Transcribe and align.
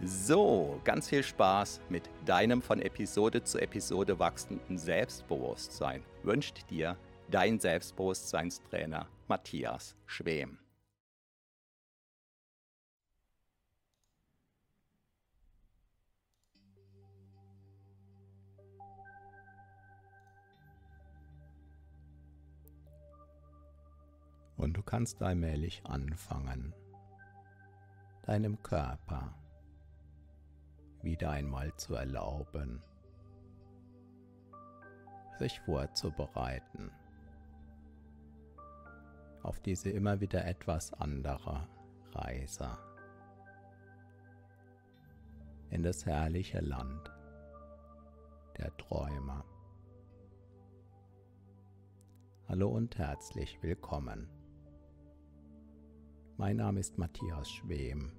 So, 0.00 0.80
ganz 0.84 1.08
viel 1.08 1.24
Spaß 1.24 1.80
mit 1.88 2.08
deinem 2.24 2.62
von 2.62 2.80
Episode 2.80 3.42
zu 3.42 3.58
Episode 3.58 4.16
wachsenden 4.20 4.78
Selbstbewusstsein 4.78 6.04
wünscht 6.22 6.70
dir 6.70 6.96
dein 7.28 7.58
Selbstbewusstseinstrainer 7.58 9.08
Matthias 9.26 9.96
Schwem. 10.06 10.58
Und 24.56 24.74
du 24.74 24.82
kannst 24.82 25.20
allmählich 25.22 25.82
anfangen, 25.84 26.72
deinem 28.22 28.62
Körper 28.62 29.34
wieder 31.02 31.30
einmal 31.30 31.74
zu 31.76 31.94
erlauben, 31.94 32.82
sich 35.38 35.60
vorzubereiten 35.60 36.90
auf 39.42 39.60
diese 39.60 39.90
immer 39.90 40.20
wieder 40.20 40.44
etwas 40.44 40.92
andere 40.94 41.68
Reise 42.12 42.76
in 45.70 45.82
das 45.82 46.04
herrliche 46.06 46.60
Land 46.60 47.12
der 48.58 48.76
Träume. 48.76 49.44
Hallo 52.48 52.70
und 52.70 52.98
herzlich 52.98 53.58
willkommen. 53.62 54.28
Mein 56.36 56.56
Name 56.56 56.80
ist 56.80 56.98
Matthias 56.98 57.50
Schwem 57.50 58.17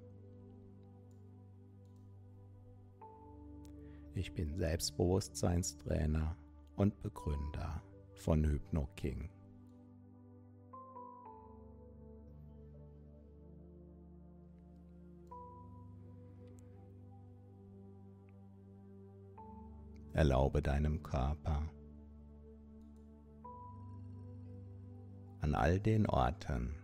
Ich 4.15 4.33
bin 4.33 4.55
Selbstbewusstseinstrainer 4.55 6.35
und 6.75 7.01
Begründer 7.01 7.81
von 8.15 8.43
HypnoKing. 8.43 9.29
Erlaube 20.13 20.61
deinem 20.61 21.01
Körper 21.01 21.69
an 25.39 25.55
all 25.55 25.79
den 25.79 26.05
Orten, 26.07 26.75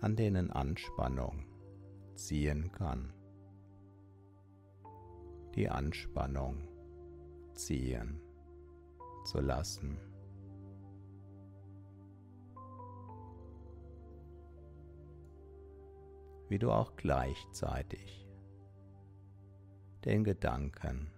an 0.00 0.16
denen 0.16 0.50
Anspannung 0.50 1.46
ziehen 2.14 2.70
kann, 2.72 3.14
die 5.58 5.68
Anspannung 5.68 6.68
ziehen 7.52 8.20
zu 9.24 9.40
lassen. 9.40 9.98
Wie 16.48 16.60
du 16.60 16.70
auch 16.70 16.94
gleichzeitig 16.94 18.24
den 20.04 20.22
Gedanken, 20.22 21.10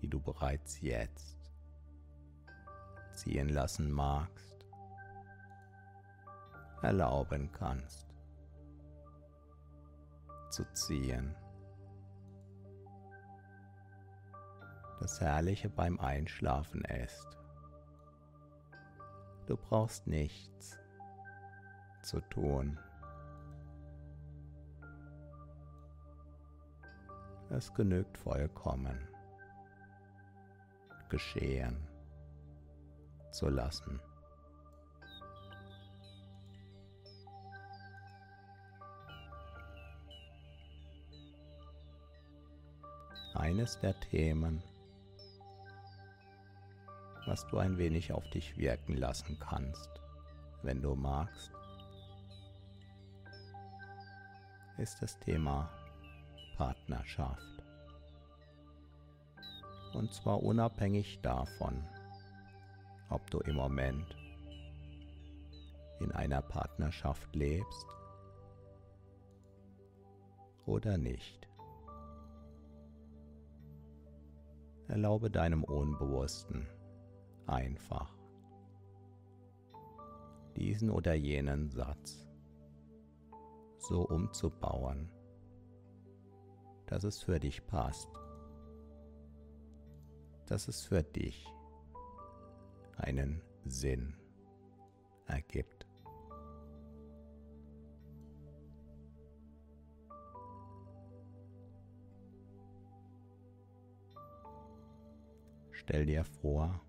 die 0.00 0.06
du 0.08 0.20
bereits 0.20 0.80
jetzt 0.80 1.50
ziehen 3.12 3.48
lassen 3.48 3.90
magst, 3.90 4.64
erlauben 6.82 7.50
kannst 7.50 8.06
zu 10.50 10.64
ziehen. 10.74 11.34
Das 15.00 15.20
Herrliche 15.20 15.68
beim 15.68 15.98
Einschlafen 16.00 16.82
ist. 16.84 17.26
Du 19.46 19.56
brauchst 19.56 20.06
nichts 20.06 20.78
zu 22.02 22.20
tun. 22.20 22.78
Es 27.50 27.72
genügt 27.72 28.18
vollkommen 28.18 29.08
geschehen 31.08 31.76
zu 33.30 33.48
lassen. 33.48 34.00
Eines 43.34 43.78
der 43.80 43.98
Themen, 44.00 44.62
was 47.28 47.46
du 47.46 47.58
ein 47.58 47.76
wenig 47.76 48.10
auf 48.10 48.26
dich 48.30 48.56
wirken 48.56 48.96
lassen 48.96 49.38
kannst, 49.38 49.90
wenn 50.62 50.80
du 50.80 50.94
magst, 50.94 51.52
ist 54.78 55.02
das 55.02 55.18
Thema 55.18 55.68
Partnerschaft. 56.56 57.62
Und 59.92 60.12
zwar 60.14 60.42
unabhängig 60.42 61.20
davon, 61.20 61.84
ob 63.10 63.30
du 63.30 63.40
im 63.40 63.56
Moment 63.56 64.16
in 66.00 66.10
einer 66.12 66.40
Partnerschaft 66.40 67.34
lebst 67.36 67.86
oder 70.64 70.96
nicht. 70.96 71.46
Erlaube 74.86 75.30
deinem 75.30 75.64
Unbewussten 75.64 76.66
einfach 77.48 78.14
diesen 80.56 80.90
oder 80.90 81.14
jenen 81.14 81.70
Satz 81.70 82.26
so 83.78 84.02
umzubauen, 84.02 85.10
dass 86.86 87.04
es 87.04 87.22
für 87.22 87.38
dich 87.38 87.64
passt, 87.66 88.10
dass 90.46 90.68
es 90.68 90.84
für 90.84 91.02
dich 91.02 91.46
einen 92.96 93.40
Sinn 93.64 94.16
ergibt. 95.26 95.86
Stell 105.70 106.04
dir 106.04 106.24
vor, 106.24 106.80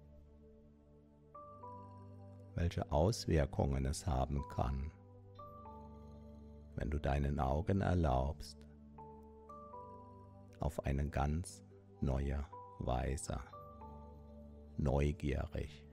welche 2.55 2.91
Auswirkungen 2.91 3.85
es 3.85 4.05
haben 4.05 4.43
kann, 4.49 4.91
wenn 6.75 6.89
du 6.89 6.99
deinen 6.99 7.39
Augen 7.39 7.81
erlaubst, 7.81 8.57
auf 10.59 10.85
eine 10.85 11.07
ganz 11.09 11.63
neue 12.01 12.45
Weise, 12.79 13.39
neugierig 14.77 15.85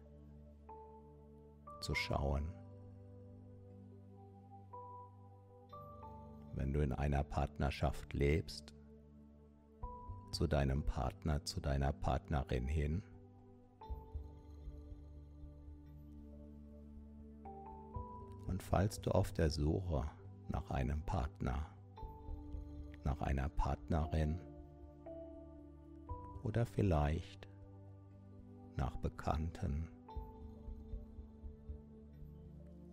zu 1.80 1.94
schauen. 1.94 2.52
Wenn 6.54 6.72
du 6.72 6.80
in 6.80 6.92
einer 6.92 7.22
Partnerschaft 7.22 8.12
lebst, 8.14 8.76
zu 10.36 10.46
deinem 10.46 10.82
Partner, 10.84 11.42
zu 11.44 11.60
deiner 11.60 11.94
Partnerin 11.94 12.66
hin. 12.66 13.02
Und 18.56 18.62
falls 18.62 19.02
du 19.02 19.10
auf 19.10 19.34
der 19.34 19.50
Suche 19.50 20.10
nach 20.48 20.70
einem 20.70 21.02
Partner, 21.02 21.66
nach 23.04 23.20
einer 23.20 23.50
Partnerin 23.50 24.40
oder 26.42 26.64
vielleicht 26.64 27.48
nach 28.78 28.96
Bekannten 28.96 29.90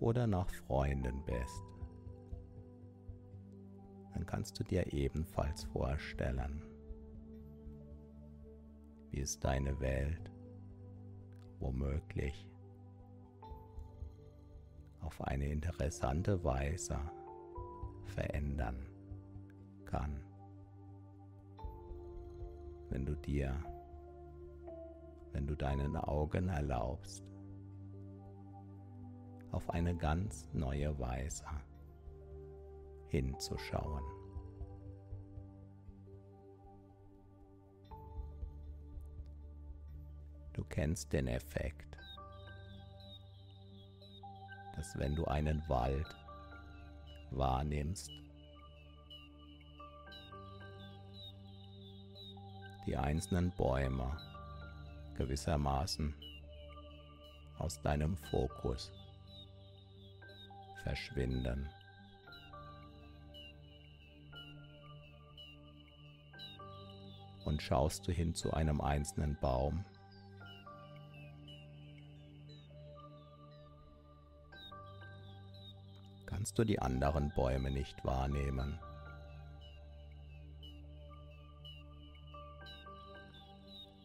oder 0.01 0.27
nach 0.27 0.49
Freunden 0.49 1.23
bist, 1.23 1.63
dann 4.13 4.25
kannst 4.25 4.59
du 4.59 4.65
dir 4.65 4.91
ebenfalls 4.91 5.63
vorstellen, 5.63 6.61
wie 9.11 9.21
es 9.21 9.39
deine 9.39 9.79
Welt 9.79 10.29
womöglich 11.61 12.52
auf 15.03 15.21
eine 15.21 15.47
interessante 15.47 16.43
Weise 16.43 16.97
verändern 18.05 18.87
kann, 19.85 20.23
wenn 22.89 23.05
du 23.05 23.15
dir, 23.15 23.55
wenn 25.31 25.47
du 25.47 25.55
deinen 25.55 25.95
Augen 25.97 26.49
erlaubst, 26.49 27.23
auf 29.51 29.69
eine 29.69 29.95
ganz 29.95 30.49
neue 30.53 30.97
Weise 30.99 31.45
hinzuschauen. 33.09 34.03
Du 40.53 40.63
kennst 40.63 41.13
den 41.13 41.27
Effekt, 41.27 41.97
dass 44.75 44.97
wenn 44.97 45.15
du 45.15 45.25
einen 45.25 45.67
Wald 45.69 46.07
wahrnimmst, 47.31 48.11
die 52.85 52.97
einzelnen 52.97 53.51
Bäume 53.51 54.17
gewissermaßen 55.17 56.13
aus 57.59 57.81
deinem 57.81 58.17
Fokus 58.17 58.91
verschwinden. 60.83 61.69
Und 67.45 67.61
schaust 67.61 68.07
du 68.07 68.11
hin 68.11 68.33
zu 68.33 68.53
einem 68.53 68.81
einzelnen 68.81 69.37
Baum, 69.39 69.85
kannst 76.43 76.59
du 76.59 76.65
die 76.65 76.79
anderen 76.79 77.31
Bäume 77.33 77.71
nicht 77.71 78.03
wahrnehmen. 78.03 78.77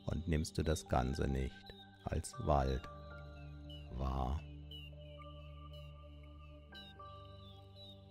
Und 0.06 0.28
nimmst 0.28 0.56
du 0.56 0.62
das 0.62 0.88
Ganze 0.88 1.26
nicht 1.26 1.74
als 2.04 2.32
Wald 2.46 2.88
wahr. 3.96 4.40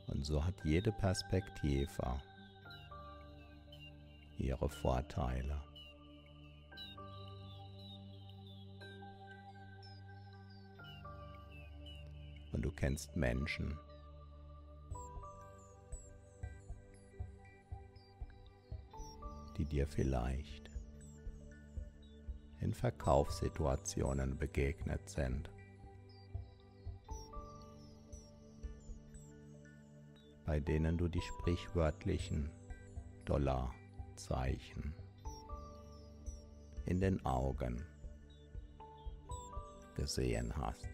Und 0.07 0.25
so 0.25 0.43
hat 0.43 0.55
jede 0.65 0.91
Perspektive 0.91 2.21
ihre 4.37 4.67
Vorteile. 4.67 5.61
Und 12.51 12.61
du 12.63 12.71
kennst 12.71 13.15
Menschen, 13.15 13.79
die 19.57 19.65
dir 19.65 19.87
vielleicht 19.87 20.69
in 22.61 22.73
Verkaufssituationen 22.73 24.37
begegnet 24.37 25.07
sind. 25.09 25.49
bei 30.47 30.61
denen 30.61 30.97
du 30.97 31.09
die 31.09 31.21
sprichwörtlichen 31.21 32.49
Dollarzeichen 33.25 34.93
in 36.85 37.01
den 37.01 37.23
Augen 37.25 37.83
gesehen 39.93 40.55
hast. 40.55 40.87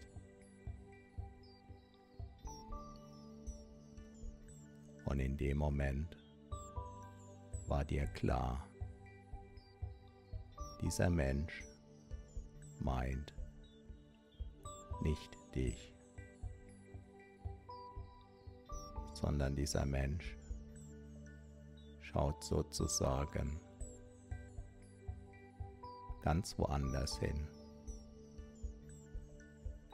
Und 5.04 5.20
in 5.20 5.36
dem 5.36 5.58
Moment 5.58 6.16
war 7.68 7.84
dir 7.84 8.06
klar, 8.08 8.68
dieser 10.80 11.10
Mensch 11.10 11.62
meint 12.80 13.34
nicht 15.02 15.36
dich, 15.54 15.94
sondern 19.12 19.56
dieser 19.56 19.86
Mensch 19.86 20.36
schaut 22.00 22.44
sozusagen 22.44 23.60
ganz 26.22 26.58
woanders 26.58 27.18
hin, 27.18 27.48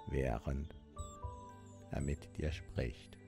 während 0.08 0.74
er 1.90 2.00
mit 2.00 2.36
dir 2.36 2.52
spricht. 2.52 3.19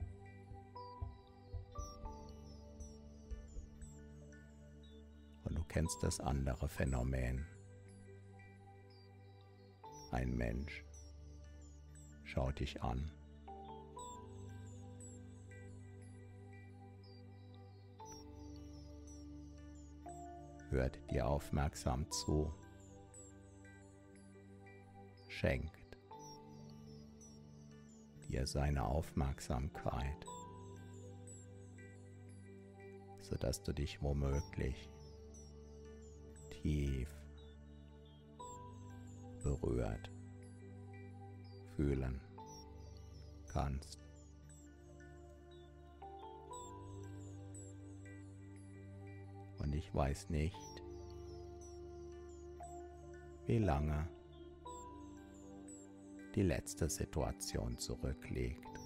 Kennst 5.73 6.03
das 6.03 6.19
andere 6.19 6.69
Phänomen. 6.69 7.47
Ein 10.11 10.37
Mensch 10.37 10.85
schaut 12.23 12.59
dich 12.59 12.83
an. 12.83 13.11
Hört 20.69 20.99
dir 21.09 21.25
aufmerksam 21.25 22.05
zu. 22.11 22.53
Schenkt 25.27 25.97
dir 28.27 28.45
seine 28.45 28.85
Aufmerksamkeit, 28.85 30.23
sodass 33.21 33.63
du 33.63 33.73
dich 33.73 34.03
womöglich 34.03 34.92
tief 36.63 37.09
berührt 39.43 40.09
fühlen 41.75 42.21
kannst. 43.51 43.99
Und 49.59 49.75
ich 49.75 49.93
weiß 49.93 50.29
nicht, 50.29 50.55
wie 53.45 53.57
lange 53.57 54.07
die 56.35 56.43
letzte 56.43 56.89
Situation 56.89 57.77
zurückliegt, 57.77 58.79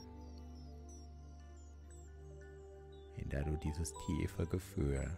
in 3.18 3.30
der 3.30 3.44
du 3.44 3.56
dieses 3.58 3.94
tiefe 4.08 4.48
Gefühl 4.48 5.16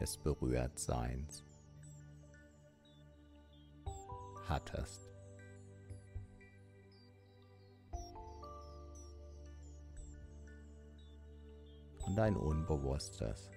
des 0.00 0.16
Berührtseins 0.18 1.44
hattest. 4.48 5.00
Und 12.06 12.14
dein 12.16 12.36
Unbewusstes 12.36 13.50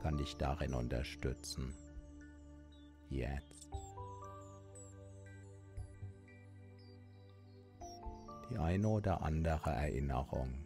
kann 0.00 0.16
dich 0.16 0.36
darin 0.36 0.74
unterstützen, 0.74 1.74
jetzt 3.10 3.68
die 8.48 8.58
eine 8.58 8.86
oder 8.86 9.22
andere 9.22 9.70
Erinnerung 9.70 10.65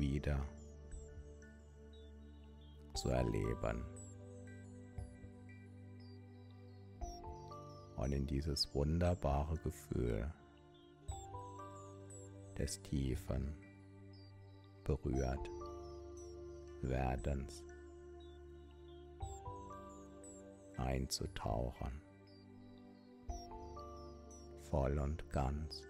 wieder 0.00 0.44
zu 2.94 3.10
erleben. 3.10 3.84
Und 7.96 8.12
in 8.12 8.26
dieses 8.26 8.74
wunderbare 8.74 9.56
Gefühl 9.58 10.32
des 12.58 12.80
tiefen, 12.82 13.54
berührt 14.84 15.50
werdens 16.82 17.62
einzutauchen, 20.78 22.00
voll 24.70 24.98
und 24.98 25.28
ganz. 25.30 25.89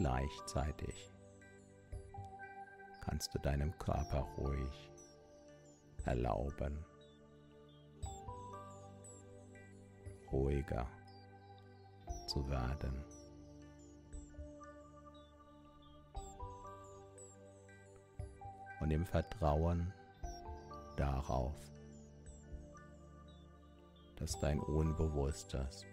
Gleichzeitig 0.00 1.12
kannst 3.02 3.34
du 3.34 3.38
deinem 3.38 3.76
Körper 3.76 4.26
ruhig 4.38 4.90
erlauben, 6.06 6.82
ruhiger 10.32 10.88
zu 12.28 12.48
werden. 12.48 13.04
Und 18.80 18.90
im 18.92 19.04
Vertrauen 19.04 19.92
darauf, 20.96 21.60
dass 24.16 24.40
dein 24.40 24.60
Unbewusstes 24.60 25.84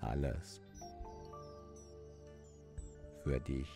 alles 0.00 0.60
für 3.28 3.40
dich 3.40 3.68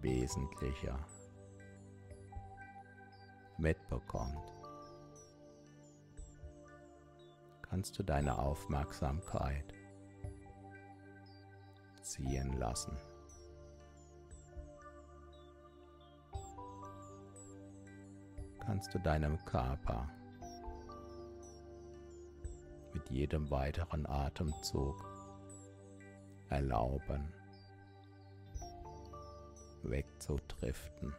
Wesentlicher 0.00 0.96
mitbekommt, 3.58 4.52
kannst 7.62 7.98
du 7.98 8.04
deine 8.04 8.38
Aufmerksamkeit 8.38 9.74
ziehen 12.00 12.52
lassen. 12.52 12.96
Kannst 18.60 18.94
du 18.94 19.00
deinem 19.00 19.44
Körper 19.46 20.08
mit 22.92 23.10
jedem 23.10 23.50
weiteren 23.50 24.06
Atemzug 24.06 25.04
erlauben, 26.50 27.34
wegzudriften. 29.90 31.12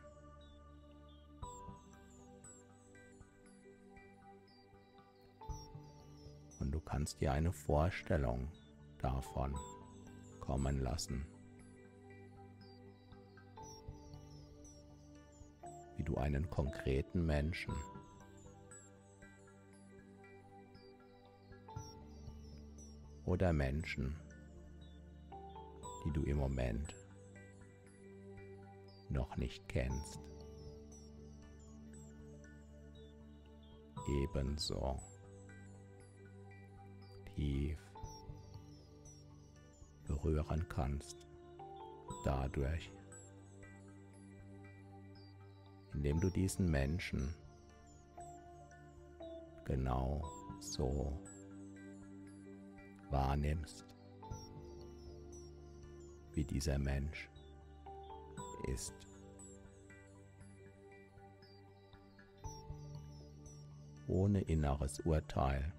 Und 6.59 6.71
du 6.71 6.79
kannst 6.79 7.21
dir 7.21 7.31
eine 7.31 7.51
Vorstellung 7.51 8.47
davon 8.99 9.55
kommen 10.39 10.79
lassen, 10.79 11.25
wie 15.97 16.03
du 16.03 16.17
einen 16.17 16.49
konkreten 16.49 17.25
Menschen 17.25 17.73
oder 23.25 23.53
Menschen, 23.53 24.15
die 26.05 26.11
du 26.11 26.23
im 26.23 26.37
Moment 26.37 27.04
noch 29.15 29.37
nicht 29.37 29.67
kennst. 29.67 30.19
Ebenso 34.07 34.99
tief 37.33 37.79
berühren 40.07 40.67
kannst, 40.69 41.25
dadurch, 42.23 42.91
indem 45.93 46.19
du 46.19 46.29
diesen 46.29 46.69
Menschen 46.69 47.33
genau 49.65 50.23
so 50.59 51.19
wahrnimmst, 53.09 53.85
wie 56.33 56.43
dieser 56.43 56.77
Mensch 56.77 57.29
ist. 58.67 58.93
Ohne 64.07 64.41
inneres 64.41 64.99
Urteil, 65.01 65.73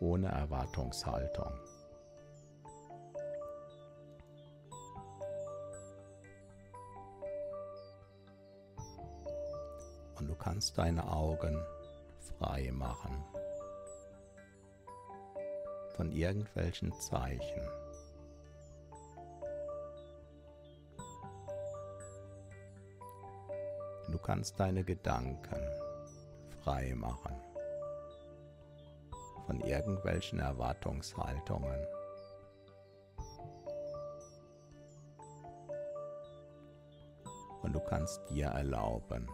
ohne 0.00 0.28
Erwartungshaltung. 0.28 1.52
Und 10.18 10.28
du 10.28 10.34
kannst 10.34 10.76
deine 10.76 11.10
Augen 11.10 11.58
frei 12.38 12.70
machen 12.72 13.24
von 15.96 16.10
irgendwelchen 16.12 16.92
Zeichen. 16.94 17.81
Kannst 24.32 24.58
deine 24.58 24.82
Gedanken 24.82 25.60
frei 26.62 26.94
machen 26.94 27.36
von 29.44 29.60
irgendwelchen 29.60 30.38
Erwartungshaltungen. 30.38 31.86
Und 37.60 37.74
du 37.74 37.80
kannst 37.80 38.22
dir 38.30 38.46
erlauben, 38.46 39.28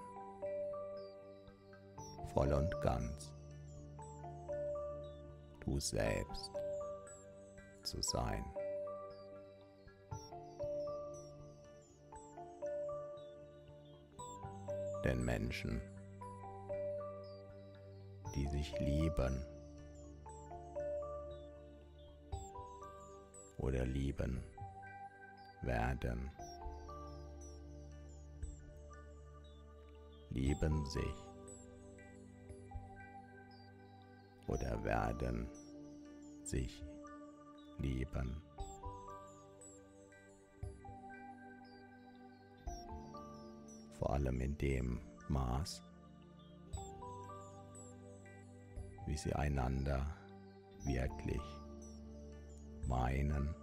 voll 2.35 2.53
und 2.53 2.81
ganz 2.81 3.33
du 5.61 5.79
selbst 5.79 6.51
zu 7.85 8.03
sein. 8.03 8.45
Denn 15.09 15.25
Menschen, 15.25 15.81
die 18.35 18.47
sich 18.49 18.79
lieben 18.79 19.43
oder 23.57 23.87
lieben 23.87 24.45
werden, 25.63 26.31
lieben 30.29 30.85
sich 30.85 31.17
oder 34.47 34.85
werden 34.85 35.49
sich 36.45 36.85
lieben. 37.79 38.48
Allem 44.09 44.41
in 44.41 44.57
dem 44.59 45.01
Maß, 45.29 45.83
wie 49.07 49.17
sie 49.17 49.35
einander 49.35 50.07
wirklich 50.85 51.43
meinen. 52.87 53.55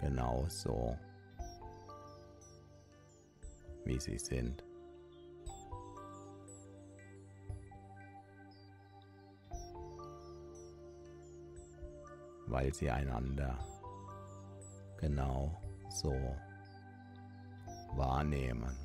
Genauso 0.00 0.98
wie 3.84 3.98
sie 3.98 4.18
sind. 4.18 4.64
Weil 12.46 12.72
sie 12.74 12.90
einander 12.90 13.58
genau 14.98 15.63
so 15.94 16.12
wahrnehmen, 17.94 18.76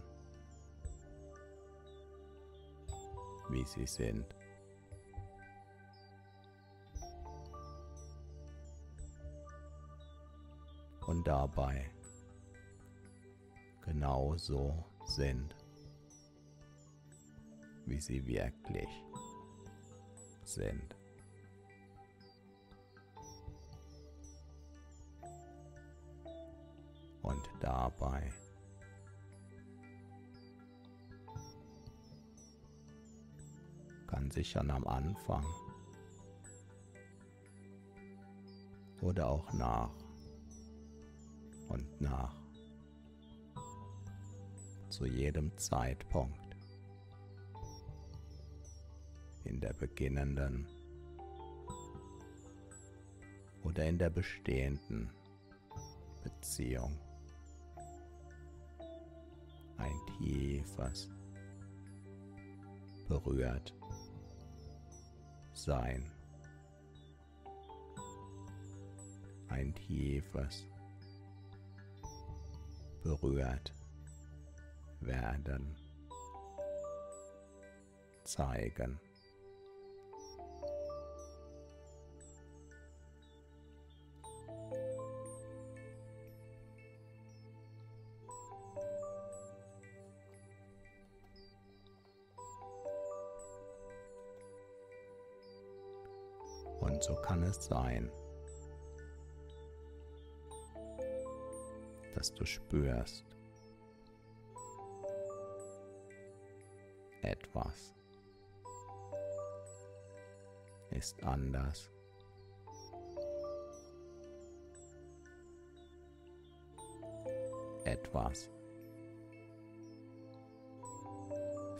wie 3.49 3.65
sie 3.65 3.87
sind. 3.87 4.25
Und 11.07 11.27
dabei 11.27 11.89
genauso 13.81 14.85
sind, 15.05 15.55
wie 17.87 17.99
sie 17.99 18.23
wirklich 18.27 18.87
sind. 20.43 20.98
Dabei. 27.59 28.31
Kann 34.07 34.31
sich 34.31 34.49
schon 34.49 34.71
am 34.71 34.87
Anfang. 34.87 35.45
Oder 39.01 39.29
auch 39.29 39.53
nach. 39.53 39.93
Und 41.67 42.01
nach. 42.01 42.35
Zu 44.89 45.05
jedem 45.05 45.55
Zeitpunkt. 45.57 46.55
In 49.43 49.61
der 49.61 49.73
beginnenden. 49.73 50.67
Oder 53.63 53.85
in 53.85 53.97
der 53.99 54.09
bestehenden 54.09 55.11
Beziehung 56.23 56.99
ein 59.79 59.99
tiefes 60.17 61.09
berührt 63.07 63.73
sein. 65.53 66.11
Ein 69.47 69.73
tiefes 69.73 70.65
berührt 73.03 73.73
werden 75.01 75.75
zeigen. 78.23 78.99
So 97.59 97.75
kann 97.75 98.09
es 98.09 98.09
sein, 98.09 98.11
dass 102.15 102.33
du 102.33 102.45
spürst, 102.45 103.25
etwas 107.21 107.93
ist 110.91 111.21
anders. 111.23 111.89
Etwas 117.85 118.49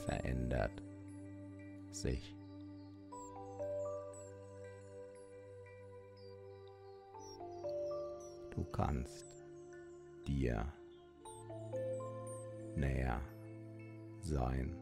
verändert 0.06 0.82
sich. 1.92 2.39
Kannst 8.80 9.26
dir 10.26 10.66
näher 12.78 13.20
sein. 14.22 14.74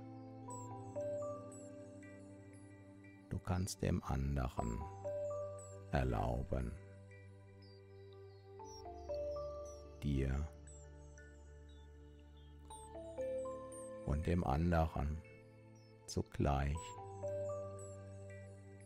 Du 3.27 3.39
kannst 3.39 3.81
dem 3.81 4.03
anderen 4.03 4.79
erlauben, 5.91 6.71
dir 10.03 10.47
und 14.05 14.27
dem 14.27 14.43
anderen 14.43 15.19
zugleich 16.05 16.77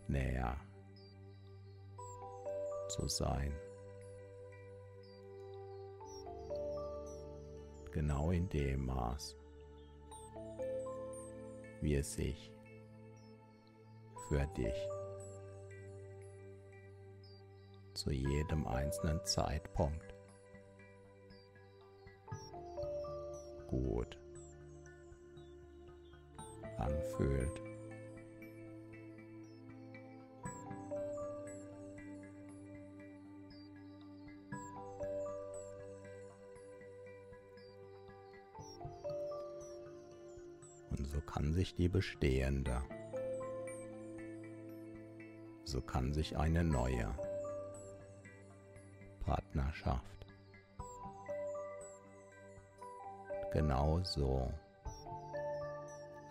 näher 0.08 0.56
zu 2.88 3.10
sein. 3.10 3.52
Genau 7.92 8.32
in 8.32 8.48
dem 8.50 8.86
Maß, 8.86 9.38
wie 11.82 11.96
es 11.96 12.14
sich 12.14 12.52
für 14.28 14.46
dich 14.58 14.76
zu 17.94 18.12
jedem 18.12 18.66
einzelnen 18.66 19.24
Zeitpunkt 19.26 20.16
gut 23.68 24.18
anfühlt. 26.78 27.71
Sich 41.62 41.76
die 41.76 41.90
bestehende, 41.90 42.82
so 45.64 45.80
kann 45.80 46.12
sich 46.12 46.36
eine 46.36 46.64
neue 46.64 47.14
Partnerschaft. 49.20 50.26
Genauso 53.54 54.52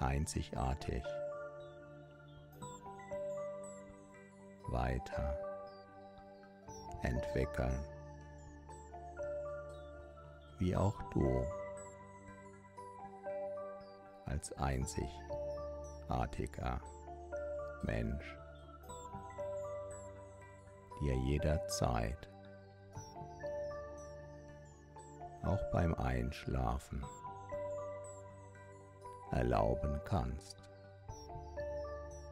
einzigartig 0.01 1.05
weiter 4.67 5.39
entwickeln, 7.03 7.85
wie 10.59 10.75
auch 10.75 11.01
du 11.13 11.47
als 14.31 14.53
einzigartiger 14.59 16.81
Mensch 17.83 18.37
dir 21.01 21.15
jederzeit, 21.15 22.29
auch 25.43 25.63
beim 25.73 25.95
Einschlafen, 25.95 27.05
erlauben 29.33 30.01
kannst, 30.05 30.63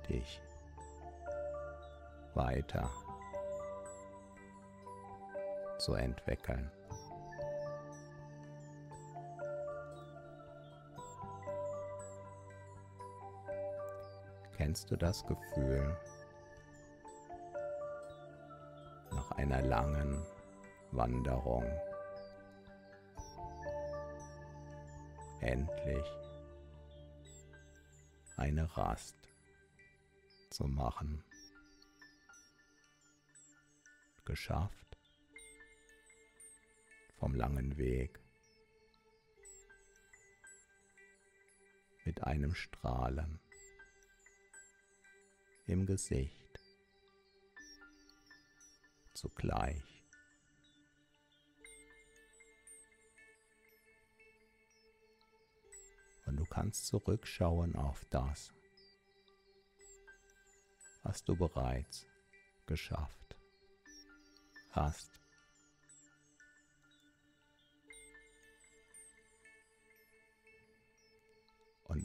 dich 0.08 0.40
weiter 2.34 2.88
zu 5.78 5.94
entwickeln. 5.94 6.70
Kennst 14.68 14.90
du 14.90 14.96
das 14.96 15.24
Gefühl, 15.24 15.96
nach 19.11 19.31
einer 19.31 19.62
langen 19.62 20.22
Wanderung 20.90 21.64
endlich 25.40 26.04
eine 28.37 28.76
Rast 28.76 29.16
zu 30.50 30.64
machen? 30.64 31.24
Geschafft 34.26 34.98
vom 37.18 37.35
langen 37.35 37.78
Weg 37.78 38.20
mit 42.04 42.22
einem 42.22 42.54
Strahlen 42.54 43.40
im 45.68 45.87
Gesicht 45.87 46.61
zugleich. 49.14 49.83
Und 56.26 56.37
du 56.37 56.44
kannst 56.46 56.87
zurückschauen 56.87 57.76
auf 57.76 58.04
das, 58.11 58.52
was 61.02 61.22
du 61.24 61.37
bereits 61.37 62.07
geschafft 62.66 63.37
hast. 64.70 65.18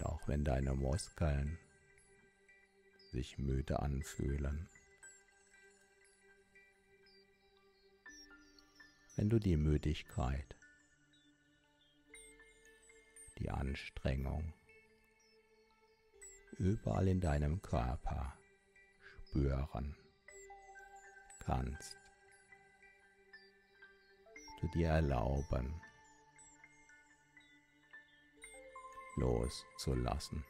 Auch 0.03 0.27
wenn 0.27 0.43
deine 0.43 0.73
Muskeln 0.73 1.57
sich 3.13 3.37
müde 3.37 3.79
anfühlen. 3.79 4.67
Wenn 9.15 9.29
du 9.29 9.39
die 9.39 9.55
Müdigkeit, 9.55 10.57
die 13.37 13.51
Anstrengung 13.51 14.53
überall 16.57 17.07
in 17.07 17.21
deinem 17.21 17.61
Körper 17.61 18.35
spüren 19.27 19.95
kannst, 21.45 21.95
du 24.59 24.67
dir 24.69 24.87
erlauben, 24.87 25.79
loszulassen. 29.17 30.43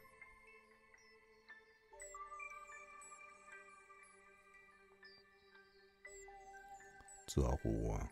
Zur 7.34 7.50
Ruhe 7.64 8.08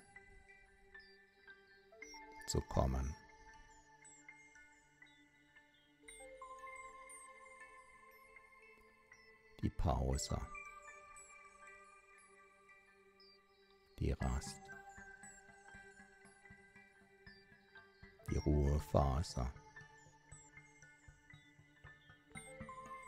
zu 2.48 2.60
kommen. 2.62 3.14
Die 9.62 9.70
Pause. 9.70 10.40
Die 14.00 14.10
Rast. 14.10 14.60
Die 18.28 18.38
Ruhephase. 18.38 19.52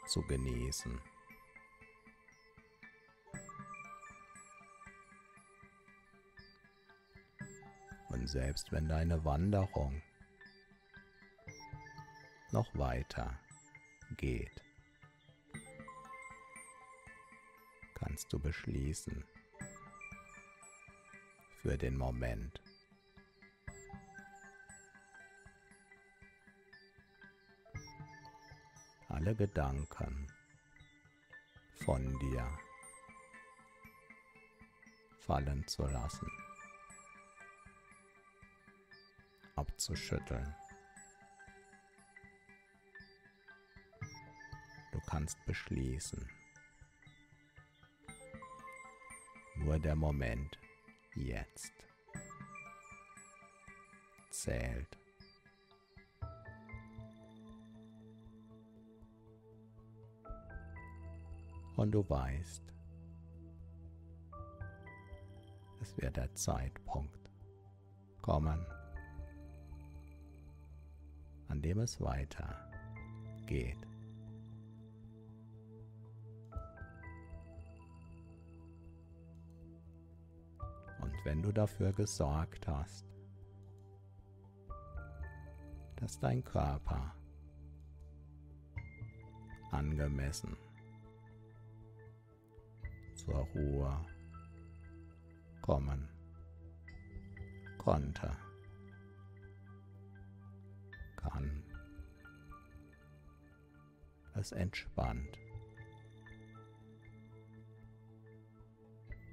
zu 0.07 0.23
genießen. 0.23 1.14
Und 8.15 8.29
selbst 8.29 8.71
wenn 8.71 8.89
deine 8.89 9.25
Wanderung 9.25 10.01
noch 12.53 12.73
weiter 12.79 13.37
geht, 14.17 14.63
kannst 17.95 18.33
du 18.33 18.39
beschließen, 18.39 19.25
für 21.61 21.77
den 21.77 21.97
Moment 21.97 22.63
alle 29.09 29.35
Gedanken 29.35 30.29
von 31.85 32.17
dir 32.21 32.47
fallen 35.19 35.67
zu 35.67 35.83
lassen, 35.83 36.44
abzuschütteln. 39.57 40.55
Du 44.93 45.01
kannst 45.07 45.37
beschließen, 45.45 46.29
nur 49.57 49.79
der 49.79 49.97
Moment 49.97 50.59
jetzt 51.15 51.73
zählt. 54.31 54.99
und 61.77 61.93
du 61.93 62.09
weißt, 62.09 62.63
es 65.81 65.97
wird 65.99 66.17
der 66.17 66.35
Zeitpunkt 66.35 67.31
kommen, 68.23 68.65
an 71.55 71.63
dem 71.63 71.79
es 71.79 72.01
weiter 72.01 72.69
geht. 73.47 73.87
Und 81.01 81.15
wenn 81.25 81.43
du 81.43 81.53
dafür 81.53 81.93
gesorgt 81.93 82.67
hast, 82.67 83.07
dass 85.95 86.19
dein 86.19 86.43
Körper 86.43 87.15
angemessen 89.71 90.57
zur 93.15 93.47
Ruhe 93.55 94.05
kommen 95.63 96.09
konnte, 97.79 98.44
kann 101.25 101.65
es 104.35 104.53
entspannt, 104.53 105.39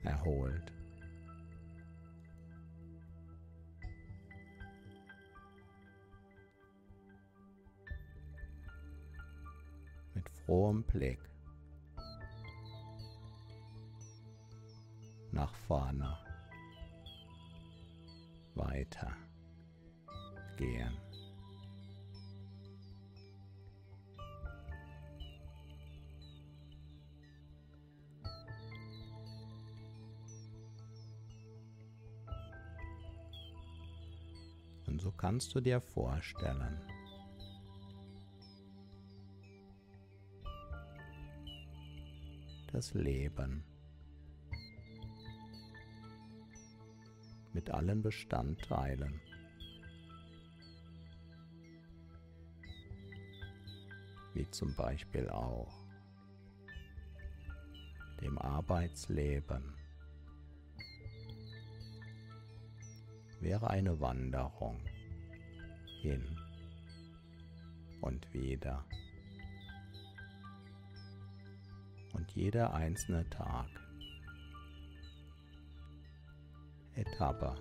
erholt. 0.04 0.72
Mit 10.14 10.30
frohem 10.30 10.84
Blick. 10.84 11.20
Nach 15.32 15.54
vorne. 15.56 16.18
Weiter. 18.56 19.16
Gehen. 20.58 21.11
Kannst 35.22 35.54
du 35.54 35.62
dir 35.62 35.80
vorstellen, 35.80 36.82
das 42.72 42.96
Leben. 42.96 43.64
Mit 47.54 47.70
allen 47.70 48.02
Bestandteilen. 48.02 49.22
Wie 54.34 54.50
zum 54.50 54.76
Beispiel 54.76 55.30
auch 55.30 55.86
dem 58.22 58.40
Arbeitsleben. 58.40 59.76
Wäre 63.40 63.70
eine 63.70 64.00
Wanderung 64.00 64.82
hin 66.02 66.36
und 68.02 68.34
wieder. 68.34 68.84
Und 72.14 72.32
jeder 72.32 72.74
einzelne 72.74 73.30
Tag 73.30 73.70
Etappe 76.96 77.56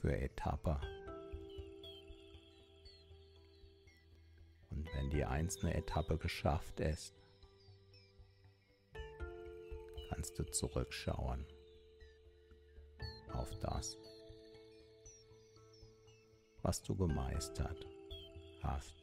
für 0.00 0.16
Etappe. 0.16 0.80
Und 4.70 4.88
wenn 4.94 5.10
die 5.10 5.24
einzelne 5.24 5.74
Etappe 5.74 6.18
geschafft 6.18 6.80
ist, 6.80 7.14
kannst 10.08 10.38
du 10.38 10.44
zurückschauen 10.50 11.46
auf 13.32 13.50
das, 13.60 13.96
was 16.62 16.82
du 16.82 16.94
gemeistert 16.94 17.86
hast. 18.62 18.94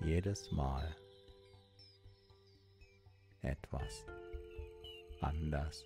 Jedes 0.00 0.50
Mal 0.50 0.96
etwas 3.42 4.06
anders. 5.20 5.84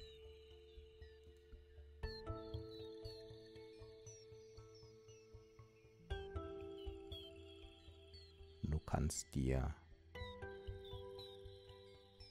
Du 8.62 8.78
kannst 8.86 9.34
dir 9.34 9.74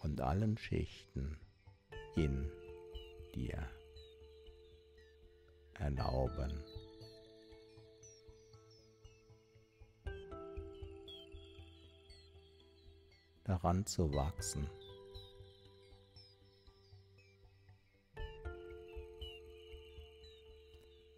und 0.03 0.21
allen 0.21 0.57
Schichten 0.57 1.37
in 2.15 2.51
dir 3.33 3.67
erlauben, 5.79 6.63
daran 13.43 13.85
zu 13.85 14.13
wachsen. 14.13 14.69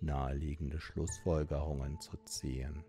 naheliegende 0.05 0.79
Schlussfolgerungen 0.79 1.99
zu 1.99 2.15
ziehen. 2.25 2.83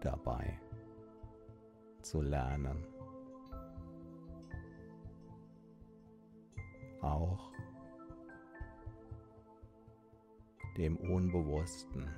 Dabei 0.00 0.58
zu 2.02 2.20
lernen. 2.20 2.84
Auch 7.00 7.52
dem 10.76 10.96
unbewussten 10.96 12.08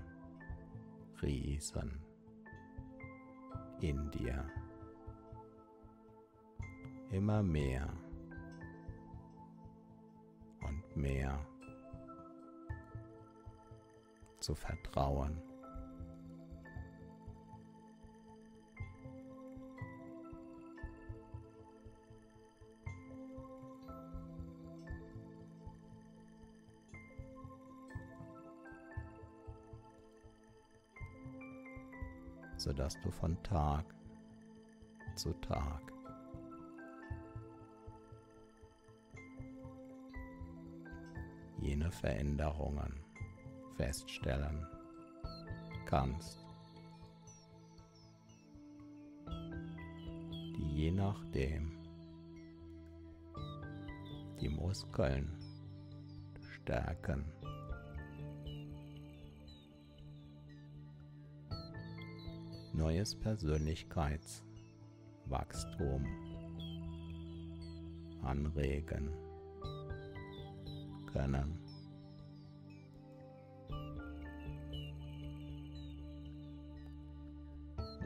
Riesen 1.22 2.00
in 3.80 4.10
dir 4.10 4.44
immer 7.10 7.42
mehr 7.42 7.88
und 10.62 10.96
mehr 10.96 11.38
zu 14.40 14.54
vertrauen. 14.54 15.51
Sodass 32.62 32.94
du 33.00 33.10
von 33.10 33.42
Tag 33.42 33.84
zu 35.16 35.32
Tag 35.40 35.92
jene 41.60 41.90
Veränderungen 41.90 43.00
feststellen 43.76 44.64
kannst, 45.86 46.38
die 50.56 50.74
je 50.74 50.92
nachdem 50.92 51.72
die 54.40 54.48
Muskeln 54.48 55.36
stärken. 56.54 57.24
Neues 62.82 63.14
Persönlichkeitswachstum 63.14 66.04
anregen 68.24 69.08
können. 71.12 71.60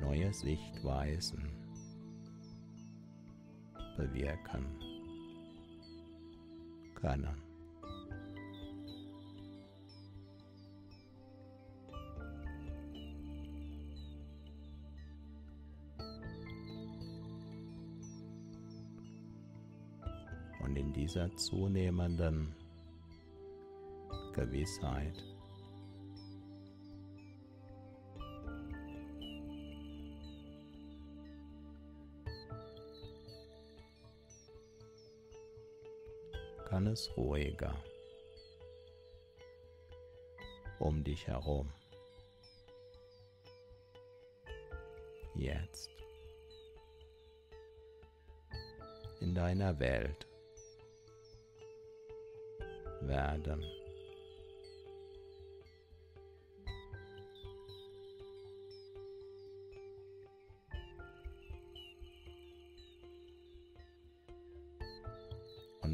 Neue 0.03 0.31
Sichtweisen 0.35 1.49
bewirken 3.97 4.67
können. 6.97 7.46
Dieser 20.97 21.31
zunehmenden 21.37 22.55
Gewissheit. 24.33 25.23
Kann 36.65 36.87
es 36.87 37.15
ruhiger 37.17 37.77
um 40.79 41.05
dich 41.05 41.27
herum. 41.27 41.71
Jetzt 45.35 45.91
in 49.21 49.35
deiner 49.35 49.79
Welt 49.79 50.27
werden. 53.09 53.64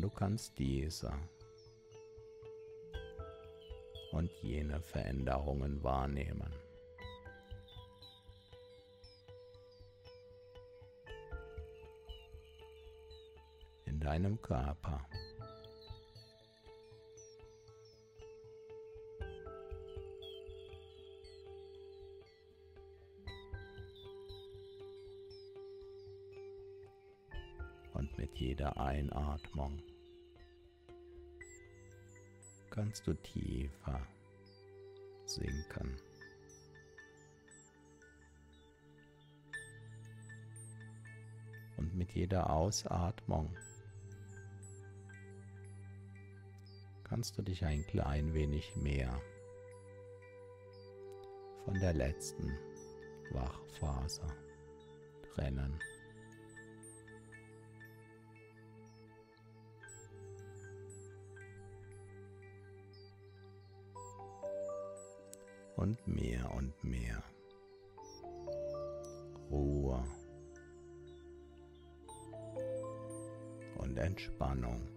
du 0.02 0.10
kannst 0.10 0.58
diese 0.58 1.12
und 4.10 4.30
jene 4.42 4.80
Veränderungen 4.80 5.82
wahrnehmen. 5.82 6.52
In 13.86 14.00
deinem 14.00 14.42
Körper. 14.42 15.06
Jeder 28.42 28.76
Einatmung 28.76 29.80
kannst 32.70 33.06
du 33.06 33.14
tiefer 33.14 34.04
sinken. 35.26 35.96
Und 41.76 41.94
mit 41.94 42.10
jeder 42.14 42.50
Ausatmung 42.50 43.56
kannst 47.04 47.38
du 47.38 47.42
dich 47.42 47.64
ein 47.64 47.86
klein 47.86 48.34
wenig 48.34 48.74
mehr 48.74 49.22
von 51.64 51.78
der 51.78 51.92
letzten 51.92 52.58
Wachphase 53.30 54.26
trennen. 55.32 55.80
Und 65.76 66.06
mehr 66.06 66.50
und 66.54 66.72
mehr 66.84 67.22
Ruhe 69.50 70.02
und 73.76 73.98
Entspannung 73.98 74.88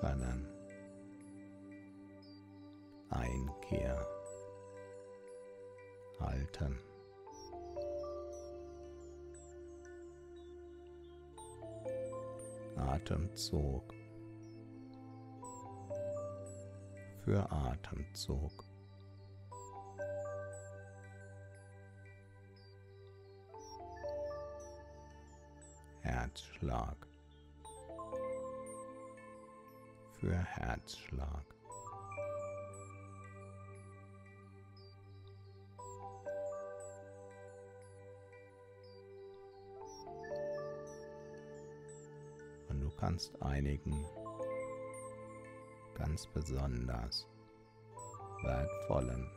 können 0.00 0.46
Einkehr 3.10 4.06
halten. 6.20 6.78
Atemzug 12.76 13.94
für 17.24 17.50
Atemzug. 17.50 18.64
Herzschlag 26.02 26.96
für 30.24 30.36
Herzschlag. 30.36 31.44
Und 42.68 42.80
du 42.80 42.90
kannst 42.98 43.40
einigen 43.42 44.04
ganz 45.94 46.26
besonders 46.26 47.26
wertvollen 48.42 49.30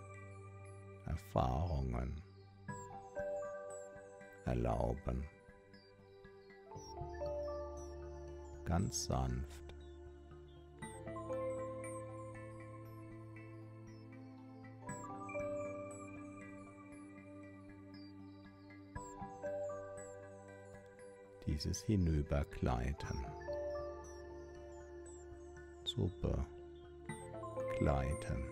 Erfahrungen 1.06 2.22
erlauben. 4.46 5.24
Ganz 8.66 9.06
sanft. 9.06 9.68
dieses 21.48 21.82
Hinübergleiten 21.86 23.26
zu 25.98 26.12
begleiten. 27.80 28.44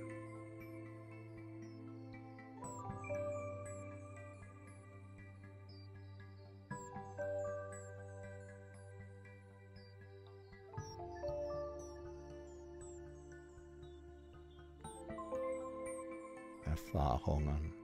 Erfahrungen 16.66 17.75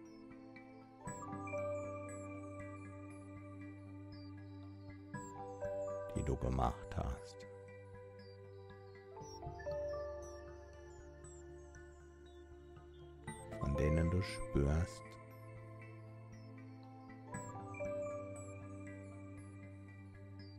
Spürst, 14.24 15.02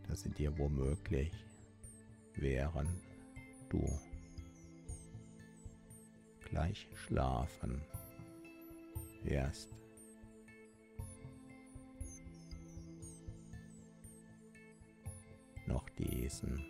dass 0.09 0.23
sie 0.23 0.31
dir 0.31 0.57
womöglich 0.59 1.33
während 2.35 2.91
du 3.69 3.85
gleich 6.49 6.87
schlafen 6.95 7.81
wirst. 9.23 9.69
Diesen 15.99 16.65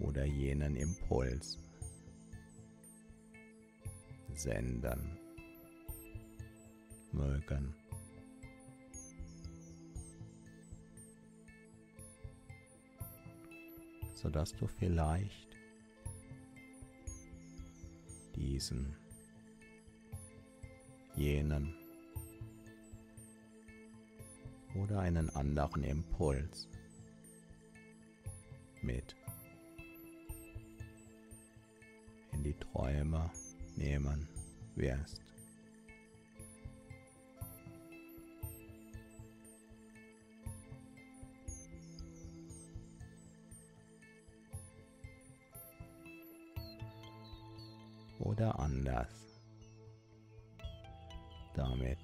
oder 0.00 0.24
jenen 0.26 0.76
Impuls 0.76 1.58
senden 4.38 5.18
mögen. 7.12 7.74
sodass 14.18 14.52
du 14.56 14.66
vielleicht 14.66 15.56
diesen, 18.34 18.96
jenen 21.14 21.72
oder 24.74 25.00
einen 25.00 25.30
anderen 25.30 25.84
Impuls 25.84 26.68
mit 28.82 29.16
in 32.32 32.42
die 32.42 32.54
Träume 32.54 33.30
nehmen 33.78 34.28
wirst. 34.74 35.22
Oder 48.18 48.58
anders 48.58 49.08
damit 51.54 51.98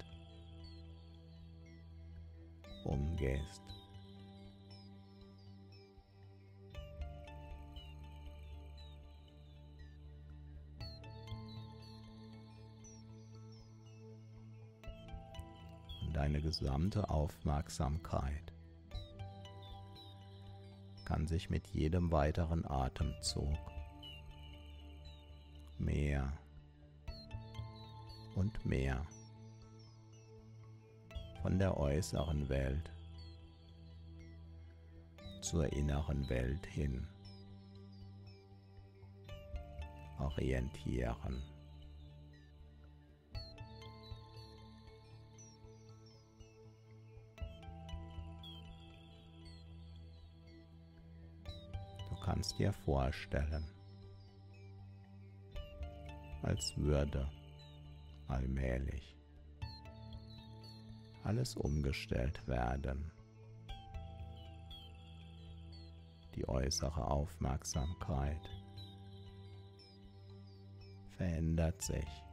umgehst. 2.83 3.74
Gesamte 16.45 17.09
Aufmerksamkeit 17.09 18.53
kann 21.05 21.25
sich 21.25 21.49
mit 21.49 21.67
jedem 21.69 22.11
weiteren 22.11 22.63
Atemzug 22.69 23.57
mehr 25.79 26.31
und 28.35 28.63
mehr 28.63 29.07
von 31.41 31.57
der 31.57 31.77
äußeren 31.77 32.47
Welt 32.47 32.91
zur 35.41 35.73
inneren 35.73 36.29
Welt 36.29 36.67
hin 36.67 37.07
orientieren. 40.19 41.54
Kannst 52.25 52.57
dir 52.57 52.73
vorstellen, 52.73 53.69
als 56.41 56.75
würde 56.75 57.29
allmählich 58.27 59.15
alles 61.23 61.55
umgestellt 61.55 62.47
werden. 62.47 63.11
Die 66.33 66.49
äußere 66.49 67.05
Aufmerksamkeit 67.05 68.49
verändert 71.17 71.79
sich. 71.83 72.24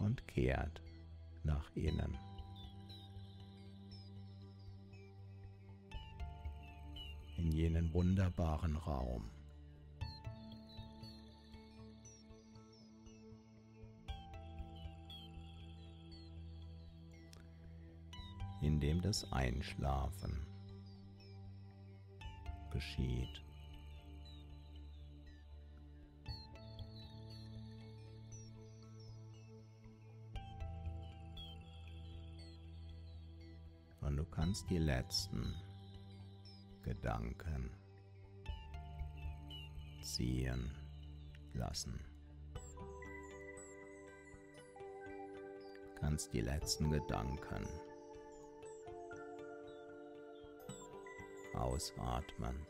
Und 0.00 0.26
kehrt 0.26 0.82
nach 1.44 1.70
innen. 1.74 2.18
in 7.40 7.52
jenen 7.52 7.92
wunderbaren 7.94 8.76
Raum. 8.76 9.30
in 18.62 18.78
dem 18.78 19.00
das 19.00 19.32
Einschlafen 19.32 20.46
geschieht. 22.70 23.42
Kannst 34.50 34.68
die 34.68 34.78
letzten 34.78 35.54
Gedanken 36.82 37.70
ziehen 40.02 40.76
lassen. 41.54 42.04
Kannst 46.00 46.32
die 46.32 46.40
letzten 46.40 46.90
Gedanken 46.90 47.64
ausatmen. 51.54 52.66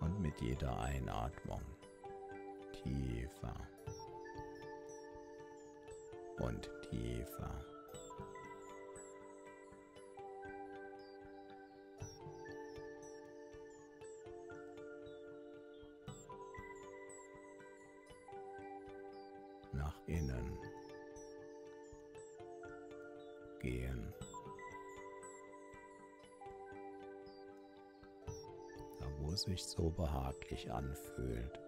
Und 0.00 0.20
mit 0.20 0.38
jeder 0.42 0.78
Einatmung 0.78 1.62
tiefer 2.82 3.56
und 6.38 6.70
tiefer. 6.90 7.50
Nach 19.72 19.94
innen 20.06 20.58
gehen. 23.60 24.12
Da 28.98 29.06
wo 29.18 29.32
es 29.32 29.42
sich 29.42 29.62
so 29.64 29.90
behaglich 29.90 30.70
anfühlt. 30.70 31.67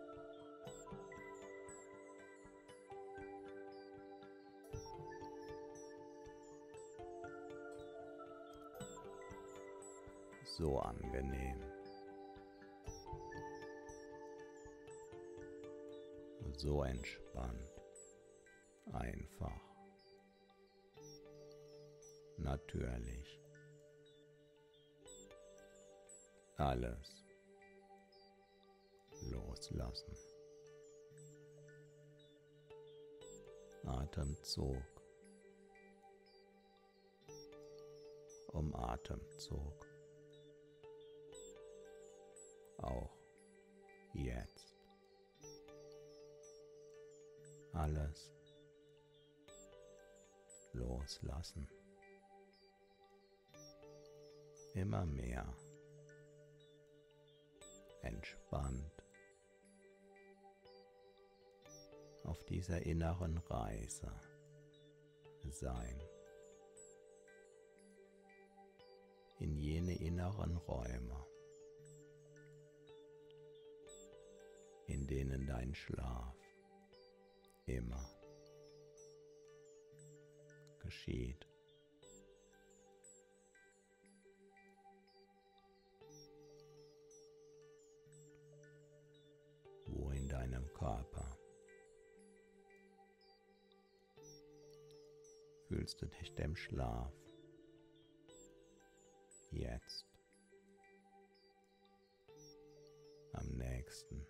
So 16.63 16.83
entspannt. 16.83 17.71
Einfach. 18.93 19.61
Natürlich. 22.37 23.41
alles 26.61 27.25
loslassen. 29.31 30.15
Atemzug 33.87 34.77
um 38.53 38.75
Atemzug. 38.75 39.87
Auch 42.79 43.11
jetzt. 44.13 44.80
Alles 47.73 48.33
loslassen. 50.73 51.69
Immer 54.75 55.05
mehr 55.07 55.53
entspannt 58.03 59.05
auf 62.25 62.45
dieser 62.45 62.81
inneren 62.83 63.39
Reise 63.39 64.13
sein. 65.49 66.01
In 69.39 69.57
jene 69.57 69.95
inneren 69.95 70.57
Räume, 70.59 71.27
in 74.87 75.07
denen 75.07 75.47
dein 75.47 75.75
Schlaf 75.75 76.40
immer 77.71 78.09
geschieht. 80.81 81.51
Körper. 90.81 91.37
Fühlst 95.69 96.01
du 96.01 96.07
dich 96.07 96.35
dem 96.35 96.57
Schlaf 96.57 97.13
jetzt 99.51 100.07
am 103.35 103.47
nächsten? 103.59 104.27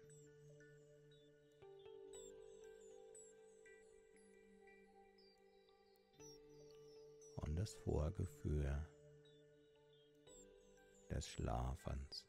Das 7.61 7.75
Vorgefühl 7.75 8.75
des 11.11 11.29
Schlafens. 11.29 12.27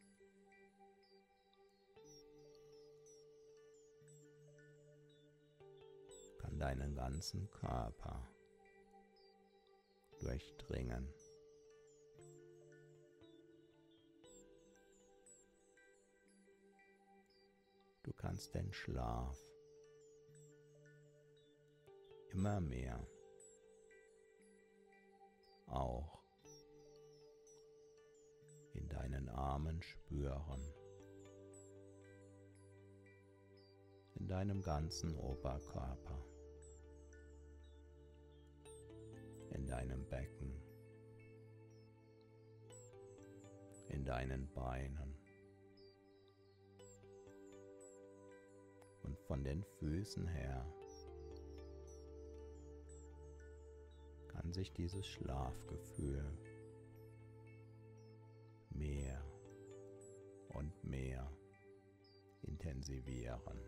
deinen 6.60 6.94
ganzen 6.94 7.50
Körper 7.50 8.28
durchdringen. 10.20 11.12
Du 18.04 18.14
kannst 18.14 18.54
den 18.54 18.72
Schlaf 18.72 19.40
immer 22.30 22.62
mehr 22.62 23.04
auch 25.72 26.22
in 28.74 28.88
deinen 28.88 29.30
Armen 29.30 29.82
spüren, 29.82 30.62
in 34.16 34.28
deinem 34.28 34.62
ganzen 34.62 35.16
Oberkörper. 35.18 36.22
in 39.54 39.68
deinem 39.68 40.06
Becken, 40.08 40.62
in 43.90 44.06
deinen 44.06 44.52
Beinen. 44.54 45.16
Und 49.04 49.20
von 49.28 49.44
den 49.44 49.64
Füßen 49.80 50.28
her 50.28 50.66
sich 54.52 54.74
dieses 54.74 55.06
Schlafgefühl 55.08 56.26
mehr 58.72 59.24
und 60.50 60.84
mehr 60.84 61.32
intensivieren. 62.42 63.60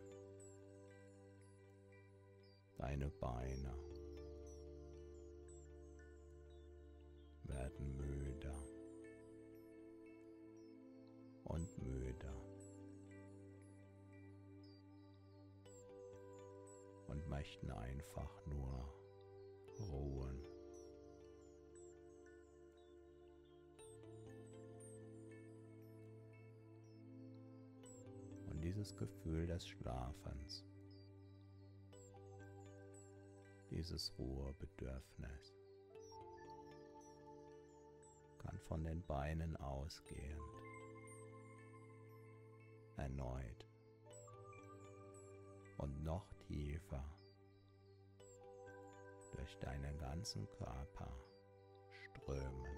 Deine 2.77 3.09
Beine 3.09 3.73
werden 7.43 7.95
müder 7.95 8.57
und 11.45 11.77
müder 11.77 12.35
und 17.07 17.29
möchten 17.29 17.71
einfach 17.71 18.45
nur 18.47 18.93
ruhen. 19.79 20.52
Dieses 28.83 28.97
Gefühl 28.97 29.47
des 29.47 29.65
Schlafens, 29.65 30.65
dieses 33.71 34.13
Ruhebedürfnis, 34.19 35.55
kann 38.39 38.59
von 38.67 38.83
den 38.83 39.01
Beinen 39.05 39.55
ausgehend 39.55 40.41
erneut 42.97 43.65
und 45.77 46.03
noch 46.03 46.27
tiefer 46.49 47.05
durch 49.31 49.57
deinen 49.59 49.97
ganzen 49.97 50.45
Körper 50.57 51.09
strömen, 51.89 52.77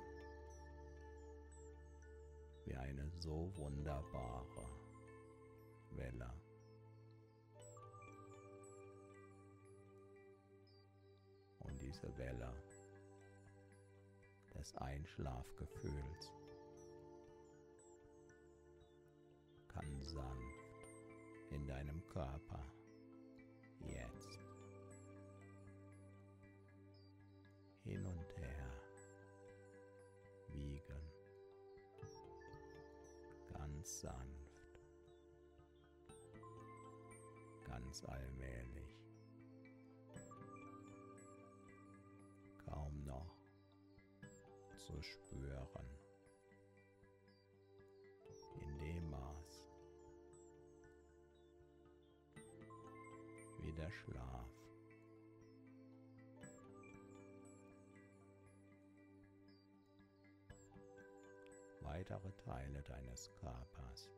wie 2.66 2.76
eine 2.76 3.10
so 3.10 3.52
wunderbare 3.56 4.75
Welle. 5.98 6.32
Und 11.60 11.82
diese 11.82 12.16
Welle 12.18 12.54
des 14.54 14.76
Einschlafgefühls 14.78 16.32
kann 19.68 20.02
sanft 20.02 20.86
in 21.52 21.68
deinem 21.68 22.06
Körper 22.08 22.55
allmählich. 38.08 38.76
zu 44.86 45.02
spüren. 45.02 45.90
In 48.62 48.78
dem 48.78 49.10
Maß, 49.10 49.64
wie 53.60 53.74
der 53.74 53.90
Schlaf 53.90 54.50
weitere 61.82 62.32
Teile 62.34 62.82
deines 62.84 63.32
Körpers 63.40 64.10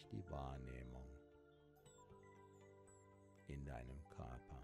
sich 0.00 0.08
die 0.08 0.30
Wahrnehmung 0.30 1.06
in 3.48 3.64
deinem 3.64 4.02
Körper. 4.08 4.62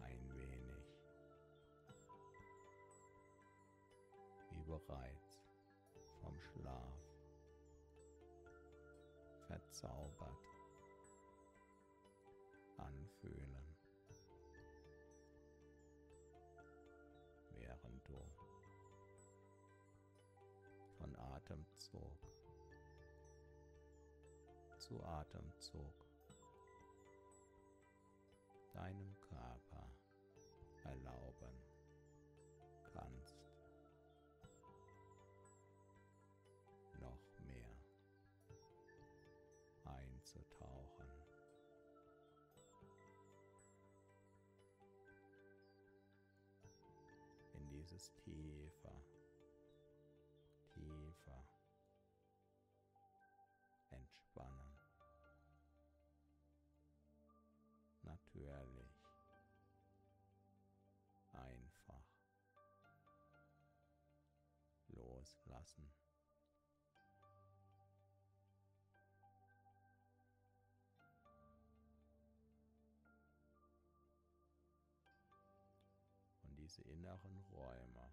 Ein 0.00 0.32
wenig. 0.34 0.84
Wie 4.50 4.62
bereits 4.64 5.42
vom 6.20 6.38
Schlaf 6.38 6.98
verzaubert 9.46 10.19
Atemzug. 21.50 22.16
Zu 24.78 25.02
Atemzug 25.02 26.09
loslassen. 65.30 65.92
Und 76.42 76.56
diese 76.56 76.82
inneren 76.82 77.36
Räume 77.52 78.12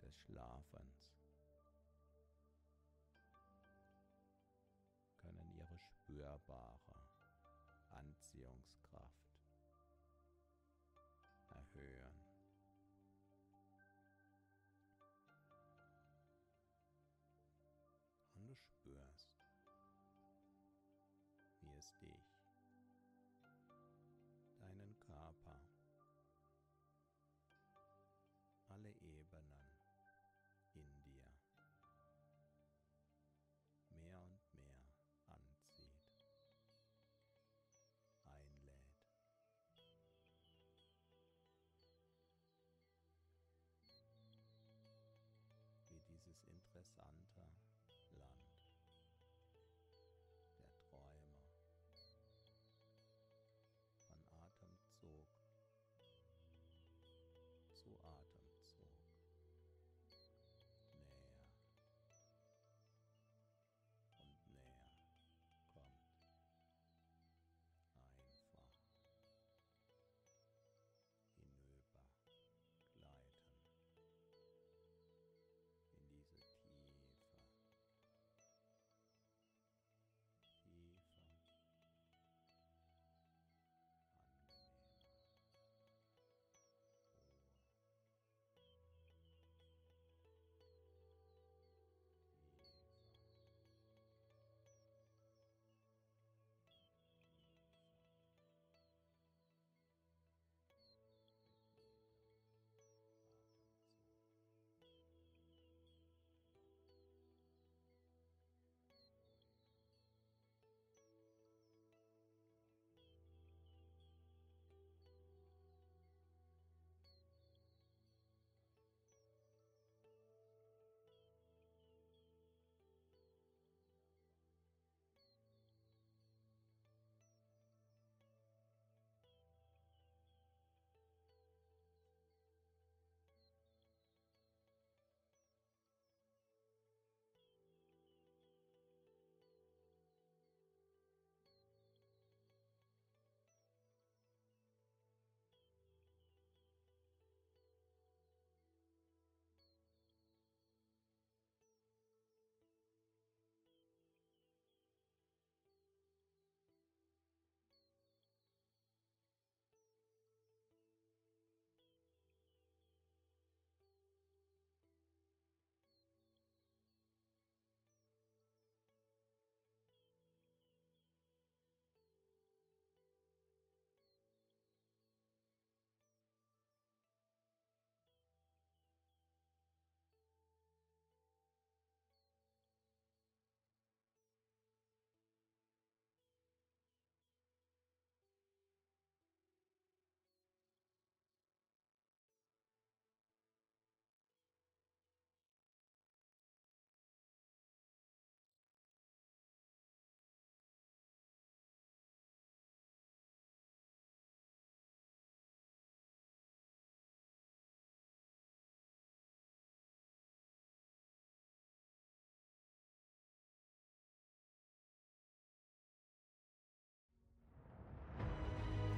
des 0.00 0.18
Schlafens 0.22 1.10
können 5.20 5.52
ihre 5.54 5.78
spürbare 5.78 7.08
Anziehungskraft 7.90 9.19
Wie 46.46 47.39